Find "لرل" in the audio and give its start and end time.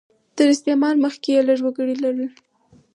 2.03-2.29